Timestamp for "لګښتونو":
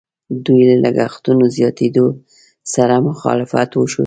0.83-1.43